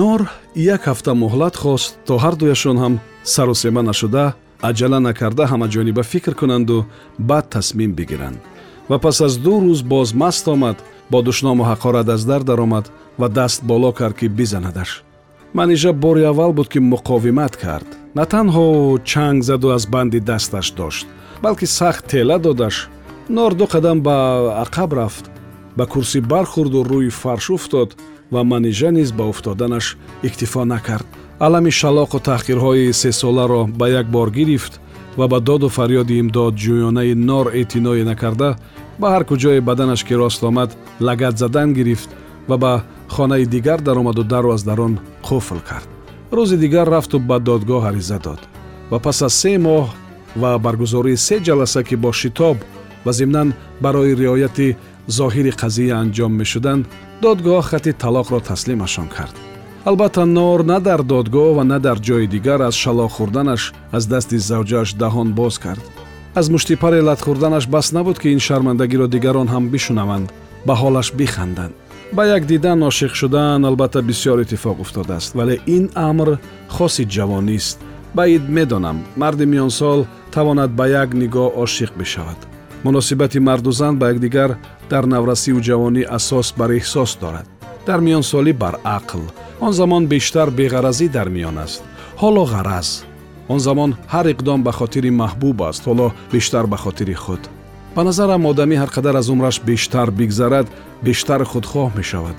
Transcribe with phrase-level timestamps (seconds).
[0.00, 0.20] нор
[0.54, 2.94] як ҳафта муҳлат хост то ҳардуяшон ҳам
[3.34, 4.24] сарусема нашуда
[4.68, 6.78] аҷала накарда ҳамаҷониба фикр кунанду
[7.28, 8.38] баъд тасмим бигиранд.
[8.90, 10.76] Ва пас аз ду рӯз боз маст омад
[11.10, 12.86] бо душному ҳақорат аз дар даромад
[13.20, 14.90] ва даст боло кард ки бизанадаш
[15.58, 17.88] манижа бори аввал буд ки муқовимат кард.
[18.14, 18.66] На танҳо
[19.10, 21.06] чанг заду аз банди дасташ дошт
[21.42, 22.76] балки сахт тела додаш.
[23.28, 24.16] Нор ду қадам ба
[24.64, 25.24] ақаб рафт
[25.76, 27.90] ба курсӣ бархӯрду рӯи фарш уфтод
[28.34, 29.86] ва манижа низ ба уфтоданаш
[30.26, 31.06] иктифо накард.
[31.46, 34.80] Алами шалоқу таҳқирҳои сесоларо ба як бор гирифт
[35.18, 38.50] ва ба доду фарёди имдодҷӯёнаи нор эътиноӣ накарда
[39.00, 40.70] ба ҳар куҷое баданаш ки рост омад
[41.06, 42.10] лагат задан гирифт
[42.48, 42.72] ва ба
[43.14, 44.94] хонаи дигар даромаду дару аз дар он
[45.28, 45.88] қуфл кард.
[46.36, 48.40] Рӯзи дигар рафту ба додгоҳ ариза дод
[48.90, 49.86] ва пас аз се моҳ
[50.40, 52.56] ва баргузории се ҷаласа ки бо шитоб
[53.04, 53.48] ва зимнан
[53.80, 54.76] барои риояти
[55.08, 56.86] зоҳири қазия анҷом мешуданд
[57.22, 59.34] додгоҳ хати талоқро таслимашон кард.
[59.84, 63.62] Албатта нор на дар додгоҳ ва на дар ҷои дигар аз шалоқ хӯрданаш
[63.96, 65.84] аз дасти завҷааш даҳон боз кард.
[66.34, 70.28] Аз мушти паре лат хӯрданаш бас набуд ки ин шармандагиро дигарон ҳам бишунаванд
[70.66, 71.74] ба ҳолаш биханданд.
[72.16, 76.28] Ба як дидан ошиқ шудан албатта бисёр иттифоқ уфтодааст вале ин амр
[76.76, 77.78] хоси ҷавонист.
[78.14, 80.00] Баид медонам марди миёнсол
[80.34, 82.53] тавонад ба як нигоҳ ошиқ бишавад
[82.84, 84.50] муносибати марду зан ба якдигар
[84.90, 87.46] дар наврасиву ҷавонӣ асос бар эҳсос дорад
[87.86, 89.22] дар миёнсолӣ бар ақл
[89.60, 91.82] он замон бештар беғаразӣ дар миён аст
[92.22, 92.88] ҳоло ғараз
[93.48, 97.42] он замон ҳар иқдом ба хотири маҳбуб аст ҳоло бештар ба хотири худ
[97.94, 100.66] ба назарам одамӣ ҳар қадар аз умраш бештар бигзарад
[101.06, 102.36] бештар худхоҳ мешавад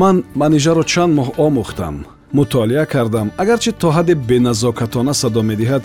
[0.00, 1.96] ман манижаро чанд моҳ омӯхтам
[2.32, 5.82] мутолиа кардам агарчи то ҳадде беназокатона садо медиҳад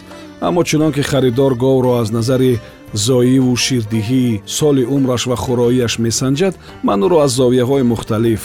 [0.48, 2.60] аммо чунон ки харидор говро аз назари
[2.96, 4.26] зоиву ширдиҳӣ
[4.58, 6.54] соли умраш ва хӯроияш месанҷад
[6.88, 8.44] ман ӯро аз зовияҳои мухталиф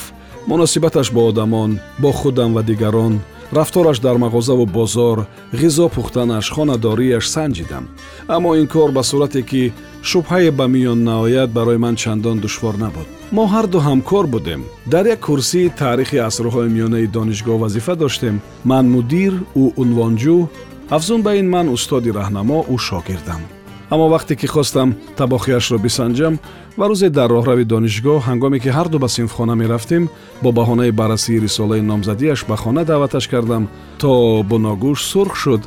[0.50, 1.71] муносибаташ бо одамон
[2.03, 3.15] бо худам ва дигарон
[3.53, 7.84] рафтораш дар мағозаву бозор ғизо пухтанаш хонадорияш санҷидам
[8.28, 9.72] аммо ин кор ба сурате ки
[10.03, 15.21] шубҳае ба миён наояд барои ман чандон душвор набуд мо ҳарду ҳамкор будем дар як
[15.28, 19.32] курсии таърихи асрҳои миёнаи донишгоҳ вазифа доштем ман мудир
[19.62, 20.38] ӯ унвонҷӯ
[20.97, 23.43] афзун ба ин ман устоди раҳнамо ӯ шогирдам
[23.90, 26.34] аммо вақте ки хостам табохиашро бисанҷам
[26.78, 30.08] ва рӯзе дар роҳрави донишгоҳ ҳангоме ки ҳарду ба синфхона мерафтем
[30.42, 33.68] бо баҳонаи баррасии рисолаи номзадиаш ба хона даъваташ кардам
[34.00, 34.10] то
[34.50, 35.62] буногӯш сурх шуд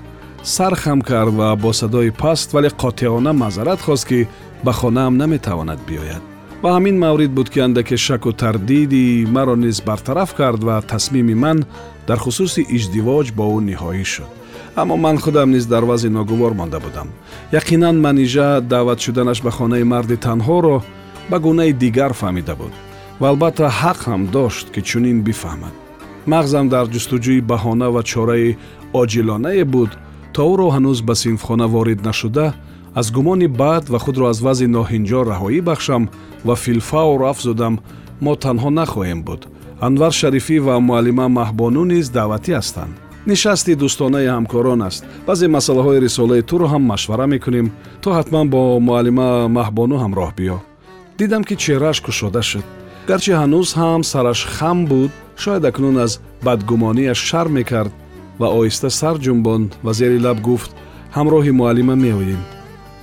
[0.56, 4.28] сар хам кард ва бо садои паст вале қотеона маъзарат хост ки
[4.63, 6.23] ба хонаам наметавонад биёяд
[6.63, 11.66] ва ҳамин маврид буд ки андаке шаку тардиди маро низ бартараф кард ва тасмими ман
[12.07, 14.43] дар хусуси издивоҷ бо ӯ ниҳоӣ шуд
[14.75, 17.07] аммо ман худам низ дар вазъи ногувор монда будам.
[17.51, 20.81] Яқинан манижа даъват шуданаш ба хонаи марди танҳоро
[21.29, 22.73] ба гунаи дигар фаҳмида буд
[23.19, 25.73] ва албатта ҳақ ҳам дошт ки чунин бифаҳмад.
[26.31, 28.57] Мағзам дар ҷустуҷӯи баҳона ва чораи
[29.01, 29.91] оҷилонае буд
[30.34, 32.53] то ӯро ҳанӯз ба синфхона ворид нашуда
[33.00, 36.03] аз гумони бад ва худро аз вазъи ноҳинҷо раҳоӣ бахшам
[36.47, 37.73] ва филфавр афзудам
[38.23, 39.41] мо танҳо нахоҳем буд.
[39.88, 45.03] Анвар шарифӣ ва муаллима маҳбону низ даъватӣ ҳастанд нишасти дӯстонаи ҳамкорон аст.
[45.28, 47.67] Баъзе масъалаҳои рисолаи туро ҳам машвара мекунем
[48.03, 50.57] то ҳатман бо муаллима маҳбону ҳамроҳ биё.
[51.19, 52.66] Дидам ки чеҳрааш кушода шуд.
[53.09, 55.11] Гарчи ҳанӯз ҳам сараш хам буд
[55.44, 56.11] шояд акнун аз
[56.45, 57.94] бадгумонияш шарм мекард
[58.39, 60.72] ва оҳиста сар ҷумбонд ва зери лаб гуфт
[61.17, 62.41] ҳамроҳи муаллима меоем.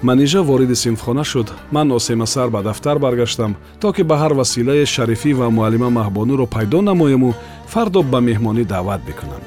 [0.09, 1.49] Манижа вориди синфхона шуд.
[1.75, 6.79] Ман осемасар ба дафтар баргаштам то ки ба ҳар василае шарифӣ ва муаллима маҳбонуро пайдо
[6.89, 7.31] намоему
[7.73, 9.43] фардо ба меҳмонӣ даъват бикунам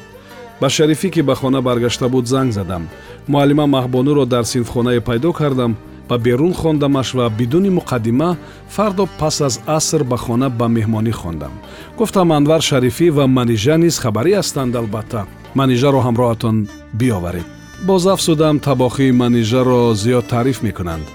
[0.64, 2.84] ба шарифӣ ки ба хона баргашта буд занг задам.
[3.28, 5.76] Муаллима маҳбонуро дар синфхонае пайдо кардам.
[6.10, 8.38] Ба берун хондамаш ва бидуни муқаддима
[8.76, 11.54] фардо пас аз аср ба хона ба меҳмонӣ хондам.
[11.98, 15.22] Гуфтам анвар шарифӣ ва манижа низ хабарӣ ҳастанд албатта.
[15.60, 16.56] Манижаро ҳамроҳатон
[17.00, 17.48] биёваред
[17.88, 21.06] боз афзудам табохии манижаро зиёд таъриф мекунанд.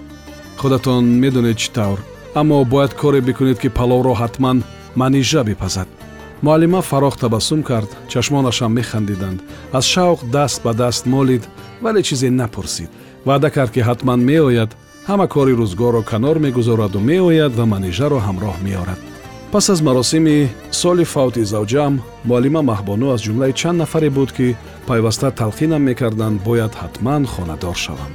[0.61, 1.99] Худатон медонед чӣ тавр
[2.41, 4.57] аммо бояд коре бикунед ки паловро ҳатман
[5.01, 5.89] манижа бипазад
[6.43, 9.43] муаллима фарох табассум кард чашмонашам механдиданд.
[9.73, 11.49] Аз шавқ даст ба даст молид
[11.83, 12.91] вале чизе напурсид.
[13.25, 14.71] Ваъда кард ки ҳатман меояд
[15.09, 19.01] ҳама кори рӯзгорро канор мегузораду меояд ва манижаро ҳамроҳ меорад.
[19.53, 21.93] Пас аз маросими соли фавти завҷам
[22.29, 24.57] муаллима маҳбону аз ҷумлаи чанд нафаре буд ки
[24.89, 28.13] пайваста талқинам мекарданд бояд ҳатман хонадор шавам.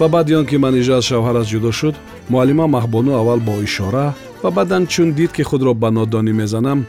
[0.00, 1.94] Ва баъди он ки манижа аз шавҳараш ҷудо шуд
[2.32, 4.08] муаллима маҳбону аввал бо ишора
[4.42, 6.80] ва баъдан чун дид ки худро ба нодонӣ мезанам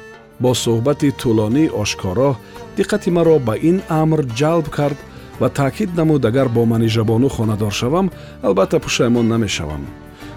[0.41, 2.31] бо суҳбати тӯлонӣ ошкоро
[2.77, 4.99] диққати маро ба ин амр ҷалб кард
[5.41, 9.83] ва таъкид намуд агар бо манижабону хонадор шавам албатта пушаймон намешавам.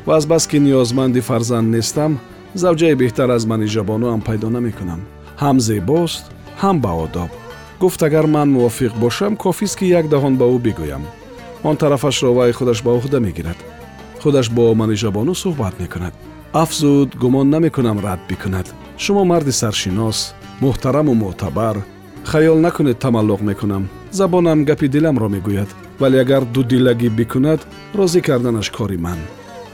[0.07, 2.13] Ва азбаски ниёзманди фарзанд нестам
[2.55, 5.01] завҷаи беҳтар аз манижабонуам пайдо намекунам.
[5.43, 6.25] Ҳам зебост
[6.63, 7.31] ҳам баодоб
[7.81, 11.03] гуфт агар ман мувофиқ бошам кофист ки як даҳон ба ӯ бигӯям.
[11.69, 13.59] Он тарафашро вай худаш ба уҳда мегирад.
[14.23, 16.15] Худаш бо манижабону суҳбат мекунад.
[16.53, 18.67] Афзуд гумон намекунам рад бикунад
[18.99, 20.19] шумо марди саршинос
[20.63, 21.77] муҳтараму мӯътабар
[22.31, 23.85] хаёл накунед тамаллуқ мекунам.
[24.19, 25.71] Забонам гапи диламро мегӯяд
[26.01, 27.61] вале агар дудилагӣ бикунад
[27.99, 29.21] розӣ карданаш кори ман.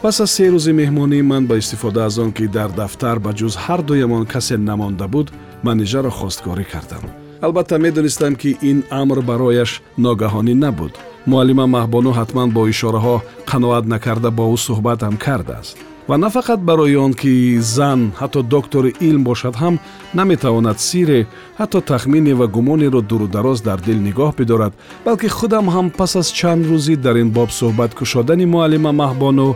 [0.02, 3.54] Пас аз се рӯзи меҳмонӣ ман ба истифода аз он ки дар дафтар ба ҷуз
[3.64, 5.28] ҳардуямон касе намонда буд
[5.66, 7.04] манижаро хосткорӣ кардам.
[7.46, 9.70] Албатта медонистам ки ин амр барояш
[10.04, 10.92] ногаҳонӣ набуд.
[11.30, 13.16] Муаллима маҳбону ҳатман бо ишораҳо
[13.50, 15.76] қаноат накарда бо ӯ суҳбатам кардааст
[16.08, 19.78] ва на фақат барои он ки зан ҳатто доктори илм бошад ҳам
[20.14, 21.26] наметавонад сире
[21.58, 24.72] ҳатто тахмине ва гумонеро дурудароз дар дил нигоҳ бидорад
[25.04, 29.54] балки худам ҳам пас аз чанд рӯзӣ дар ин боб суҳбат кушодани муаллима маҳбону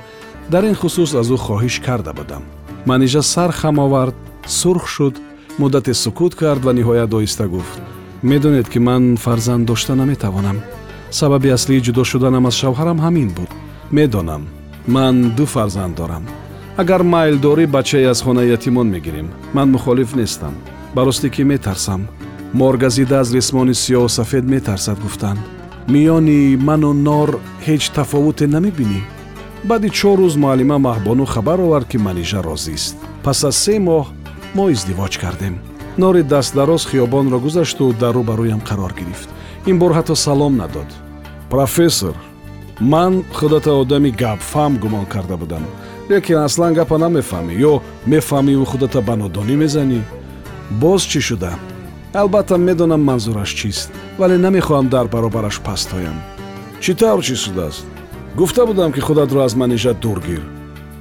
[0.53, 2.43] дар ин хусус аз ӯ хоҳиш карда будам.
[2.87, 4.15] Манижа сар хам овард
[4.47, 5.15] сурх шуд
[5.59, 7.81] муддате сукут кард ва ниҳоят оҳиста гуфт.
[8.23, 10.59] Медонед ки ман фарзанд дошта наметавонам.
[11.11, 13.51] Сабаби аслии ҷудо шуданам аз шавҳарам ҳамин буд.
[13.91, 14.43] Медонам
[14.87, 16.25] ман ду фарзанд дорам
[16.77, 20.55] агар майл дорӣ бачае аз хонаи ятимон мегирем ман мухолиф нестам
[20.95, 22.09] ба ростӣ ки метарсам
[22.53, 25.41] моргазида аз рисмони сиёҳу сафед метарсад гуфтанд
[25.93, 27.31] миёни ману нор
[27.67, 29.01] ҳеҷ тафовуте намебинӣ
[29.65, 34.05] баъди чор рӯз муаллима маҳбону хабар овард ки манижа розист пас аз се моҳ
[34.57, 35.55] мо издивоҷ кардем
[35.99, 39.29] нори дастдароз хиёбонро гузашту дар рӯ ба рӯям қарор гирифт
[39.71, 40.91] ин бор ҳатто салом надод
[41.51, 42.15] профессор
[42.81, 45.67] ман худата одами гапфам гумон карда будам.
[46.11, 50.01] Лекин аслан гапа намефаҳмӣ ё мефаҳмиву худата ба нодонӣ мезанӣ?
[50.81, 51.53] Боз чӣ шуда?
[52.15, 56.17] Албатта медонам манзураш чист вале намехоҳам дар баробараш пастоям
[56.83, 57.85] чӣ тавр чиз шудааст?
[58.37, 60.43] Гуфта будам ки худатро аз манижа дур гир.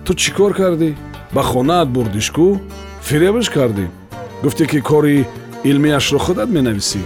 [0.06, 0.96] Ту чӣ кор кардӣ?
[1.34, 2.60] Ба хонаат бурдишку
[3.08, 3.86] фиребаш кардӣ?
[4.44, 5.28] Гуфтӣ ки кори
[5.64, 7.02] илмиашро худат менависӣ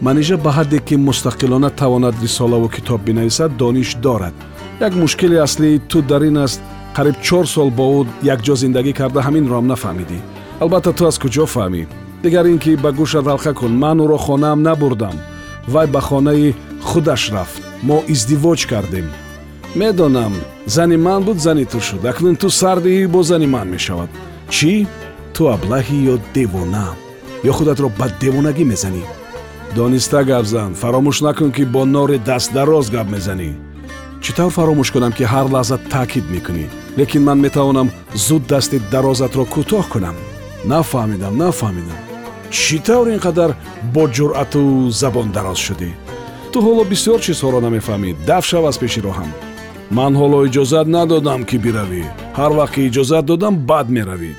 [0.00, 4.34] манижа ба ҳадде ки мустақилона тавонад рисолаву китоб бинависад дониш дорад.
[4.80, 6.60] Як мушкили аслии ту дар ин аст
[6.96, 10.18] қариб чор сол бо ӯ якҷо зиндагӣ карда ҳаминроам нафаҳмидӣ.
[10.60, 11.82] Албатта ту аз куҷо фаҳмӣ.
[12.22, 15.16] Дигар ин ки ба гӯшат ҳалқа кун ман ӯро хонаам набурдам.
[15.72, 16.54] Вай ба хонаи
[16.88, 17.62] худаш рафт.
[17.88, 19.06] Мо издивоҷ кардем.
[19.78, 20.34] Медонам
[20.74, 22.02] зани ман буд зани ту шуд.
[22.10, 24.10] Акнун ту сардиҳӣ бо зани ман мешавад.
[24.54, 24.72] Чӣ?
[25.34, 26.86] Ту аблаҳӣ ё девона?
[27.48, 29.04] Ё худатро ба девонагӣ мезанӣ
[29.74, 33.50] дониста гап зан фаромӯш накун ки бо нори дастдароз гап мезанӣ.
[34.22, 36.66] Чӣ тавр фаромӯш кунам ки ҳар лаҳза таъкид мекунӣ?
[36.98, 37.88] Лекин ман метавонам
[38.26, 40.16] зуд дасти дарозатро кӯтоҳ кунам.
[40.70, 42.00] Нафаҳмидам нафаҳмидам.
[42.50, 43.50] Чӣ тавр ин қадар
[43.94, 44.62] бо ҷуръату
[45.00, 45.90] забон дароз шудӣ?
[46.52, 48.10] Ту ҳоло бисёр чизҳоро намефаҳмӣ.
[48.28, 49.30] Даф шав аз пеши роҳам.
[49.96, 52.04] Ман ҳоло иҷозат надодам ки биравӣ.
[52.38, 54.32] Ҳар вақт ки иҷозат додам бад меравӣ.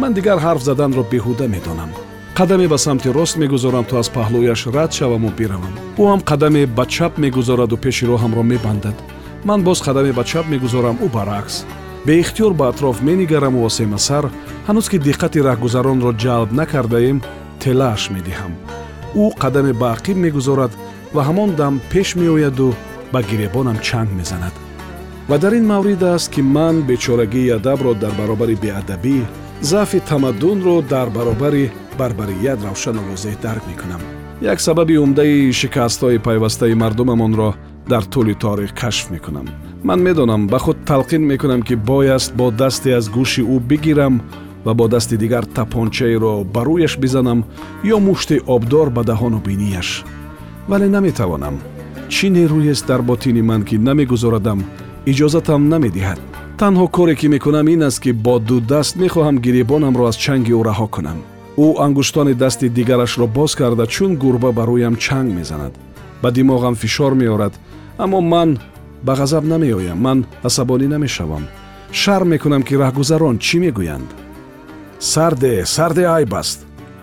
[0.00, 1.90] Ман дигар ҳарф заданро беҳуда медонам
[2.38, 5.74] қадаме ба самти рост мегузорам то аз паҳлӯяш рад шаваму биравам.
[5.98, 8.96] Ӯ ҳам қадаме ба чап мегузораду пеши роҳамро мебандад.
[9.44, 11.64] Ман боз қадаме ба чап мегузорам ӯ баръакс.
[12.06, 14.24] Беихтиёр ба атроф менигараму осема сар
[14.68, 17.18] ҳанӯз ки диққати раҳгузаронро ҷалб накардаем
[17.62, 18.52] телааш медиҳам.
[19.22, 20.72] Ӯ қадаме ба ақиб мегузорад
[21.14, 22.68] ва ҳамон дам пеш меояду
[23.12, 24.54] ба гиребонам чанг мезанад.
[25.28, 29.18] Ва дар ин маврид аст ки ман бечорагии адабро дар баробари беадабӣ
[29.70, 31.66] заъфи тамаддунро дар баробари
[31.98, 34.00] барбарият равшану возеҳ дарк мекунам.
[34.40, 37.50] Як сабаби умдаи шикастҳои пайвастаи мардумамонро
[37.88, 39.46] дар тӯли торих кашф мекунам.
[39.82, 44.14] Ман медонам ба худ талқин мекунам ки бояст бо дасте аз гӯши ӯ бигирам
[44.64, 47.44] ва бо дасти дигар тапончаеро ба рӯяш бизанам
[47.84, 50.04] ё мушти обдор ба даҳону бинияш.
[50.68, 51.56] Вале наметавонам
[52.08, 54.60] чӣ нерӯест дар ботини ман ки намегузорадам
[55.10, 56.20] иҷозатам намедиҳад.
[56.60, 60.60] Танҳо коре ки мекунам ин аст ки бо ду даст мехоҳам гиребонамро аз чанги ӯ
[60.68, 61.18] раҳо кунам
[61.64, 65.74] ӯ ангуштони дасти дигарашро боз карда чун гурба ба рӯям чанг мезанад.
[66.22, 67.54] Ба димоғам фишор меорад
[67.98, 68.50] аммо ман
[69.02, 71.44] ба ғазаб намеоям ман асабонӣ намешавам.
[72.00, 74.08] Шарм мекунам ки раҳгузарон чӣ мегӯянд?
[75.12, 76.58] Сарде сарде айб аст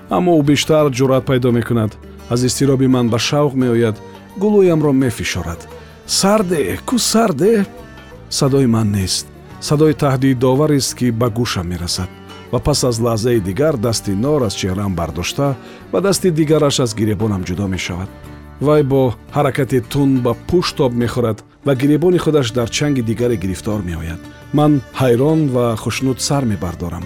[0.09, 1.91] аммо ӯ бештар ҷуръат пайдо мекунад.
[2.29, 3.95] Аз изтироби ман ба шавқ меояд
[4.41, 5.61] гулӯямро мефишорад.
[6.19, 7.65] Сарде кӯ сарде?
[8.29, 9.25] Садои ман нест.
[9.67, 12.09] Садои таҳдидоварест ки ба гӯшам мерасад
[12.55, 15.47] ва пас аз лаҳзаи дигар дасти нор аз чеҳраам бардошта
[15.91, 18.09] ва дасти дигараш аз гиребонам ҷудо мешавад
[18.67, 19.01] вай бо
[19.35, 24.21] ҳаракати тунд ба пушт об мехӯрад ва гиребони худаш дар чанги дигаре гирифтор меояд
[24.57, 24.71] ман
[25.01, 27.05] ҳайрон ва хушнуд сар мебардорам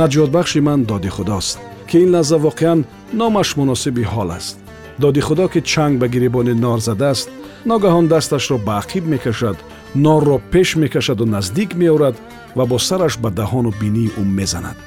[0.00, 2.78] наҷотбахши ман доди худост ки ин лаҳза воқеан
[3.20, 4.56] номаш муносиби ҳол аст
[5.02, 7.28] доди худо ки чанг ба гиребони нор задааст
[7.70, 9.56] ногаҳон дасташро ба ақиб мекашад
[10.04, 12.16] норро пеш мекашаду наздик меорад
[12.56, 14.78] ва бо сараш ба даҳону бинии ӯ мезанад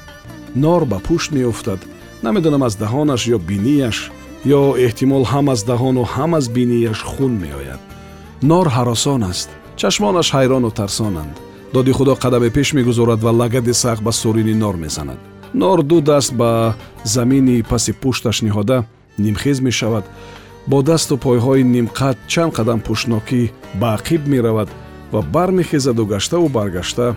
[0.55, 1.79] нор ба пушт меуфтад
[2.23, 4.11] намедонам аз даҳонаш ё бинияш
[4.45, 7.81] ё эҳтимол ҳам аз даҳону ҳам аз бинияш хун меояд.
[8.41, 11.35] нор ҳаросон аст чашмонаш ҳайрону тарсонанд.
[11.73, 15.19] доди худо қадаме пеш мегузорад ва лагади сахт ба сурини нор мезанад.
[15.53, 18.77] нор ду даст ба замини паси пушташ ниҳода
[19.17, 20.05] нимхез мешавад.
[20.67, 23.41] бо дасту пойҳои нимқад чанд қадам пӯшнокӣ
[23.79, 24.69] ба ақиб меравад
[25.13, 27.15] ва бармехезаду гаштаву баргашта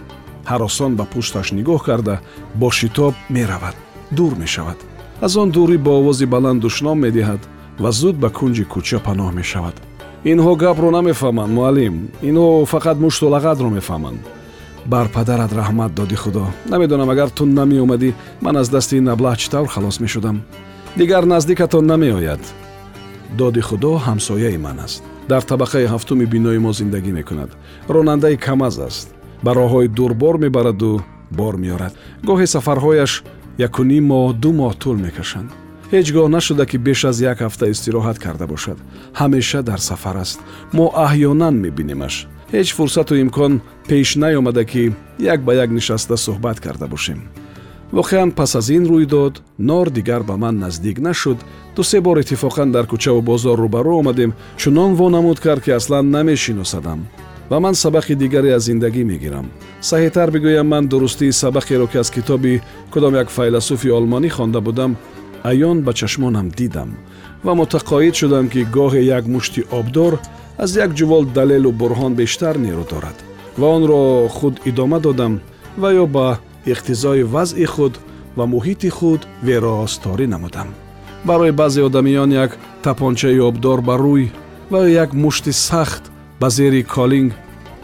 [0.50, 2.14] ҳаросон ба пушташ нигоҳ карда
[2.60, 3.76] бо шитоб меравад
[4.16, 4.78] дур мешавад.
[5.20, 7.42] Аз он дурӣ бо овози баланд душном медиҳад
[7.82, 9.76] ва зуд ба кунҷи кӯча паноҳ мешавад.
[10.32, 11.94] Инҳо гапро намефаҳманд муаллим.
[12.28, 14.22] Инҳо фақат мушту лағадро мефаҳманд.
[14.92, 16.44] Бар падарат раҳмат доди худо.
[16.72, 18.10] Намедонам агар ту намеомадӣ
[18.44, 20.36] ман аз дасти ин аблаҳ чӣ тавр халос мешудам.
[20.96, 22.42] Дигар наздикатон намеояд.
[23.40, 25.02] Доди худо ҳамсояи ман аст.
[25.30, 27.50] Дар табақаи ҳафтуми бинои мо зиндагӣ мекунад.
[27.94, 30.92] Ронандаи камаз аст ба роҳҳои дур бор мебараду
[31.30, 31.92] бор меорад.
[32.28, 33.12] Гоҳе сафарҳояш
[33.68, 35.50] якуним моҳ ду моҳ тӯл мекашанд.
[35.92, 38.78] Ҳеҷ гоҳ нашуда ки беш аз як ҳафта истироҳат карда бошад.
[39.20, 40.38] Ҳамеша дар сафар аст.
[40.76, 42.14] Мо аҳёнан мебинемаш.
[42.54, 43.52] Ҳеҷ фурсату имкон
[43.88, 44.82] пеш наёмада ки
[45.34, 47.20] як ба як нишаста суҳбат карда бошем.
[47.96, 51.38] Воқеан пас аз ин рӯйдод нор дигар ба ман наздик нашуд.
[51.76, 54.34] Дусе бор иттифоқан дар кӯчаву бозор рӯбарӯ омадем.
[54.60, 57.00] Чунон вонамуд кард ки аслан намешиносадам
[57.50, 59.46] ва ман сабақи дигаре аз зиндагӣ мегирам.
[59.80, 62.62] Саҳитар бигӯям ман дурустии сабақеро ки аз китоби
[62.92, 64.96] кудом як файласуфи олмонӣ хонда будам
[65.50, 66.90] аён ба чашмонам дидам
[67.44, 70.18] ва мутақоид шудам ки гоҳе як мушти обдор
[70.58, 73.16] аз як ҷувол далелу бурҳон бештар нерӯ дорад.
[73.58, 75.40] Ва онро худ идома додам
[75.76, 76.38] ва ё ба
[76.72, 77.94] иқтизои вазъи худ
[78.36, 80.68] ва муҳити худ вероосторӣ намудам.
[81.24, 82.50] Барои баъзе одамиён як
[82.82, 84.24] тапончаи обдор ба рӯй
[84.70, 86.02] ва як мушти сахт
[86.40, 87.32] ба зери колинг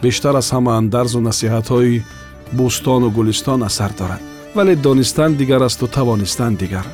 [0.03, 2.03] бештар аз ҳама андарзу насиҳатҳои
[2.59, 4.23] бӯстону гулистон асар дорад
[4.57, 6.87] вале донистан дигар асту тавонистан дигар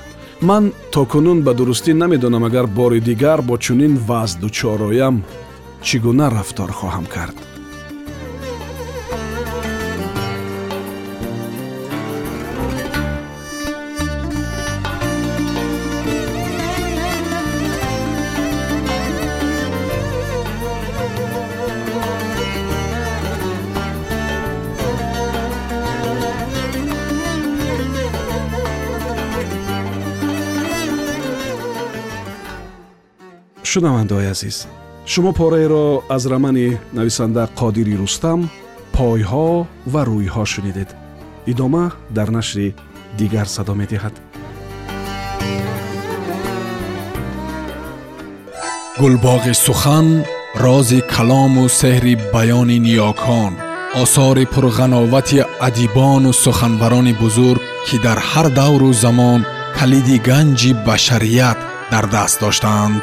[0.48, 5.16] ман то кунун ба дурустӣ намедонам агар бори дигар бо чунин вазъ дучор оям
[5.86, 7.36] чӣ гуна рафтор хоҳам кард
[33.70, 34.56] шунавандаои азиз.
[35.12, 38.40] Шумо пораеро аз рамани нависанда қодири рустам
[38.96, 39.48] пойҳо
[39.92, 40.88] ва рӯйҳо шунидед.
[41.52, 41.84] Идома
[42.16, 42.74] дар нашри
[43.18, 44.14] дигар садо медиҳад.
[49.00, 50.06] Гулбоғи сухан
[50.64, 53.52] рози калому сеҳри баёни ниёкон
[54.02, 59.40] осори пурғановати адибону суханбарони бузург ки дар ҳар давру замон
[59.78, 61.58] калиди ганҷи башарият
[61.92, 63.02] дар даст доштаанд